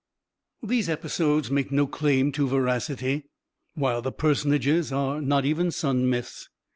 "__These 0.67 0.89
episodes 0.89 1.51
make 1.51 1.71
no 1.71 1.85
claim 1.85 2.31
to 2.31 2.47
veracity, 2.47 3.25
while 3.75 4.01
the 4.01 4.11
personages 4.11 4.91
are 4.91 5.21
not 5.21 5.45
even 5.45 5.69
sun 5.69 6.09
myths. 6.09 6.49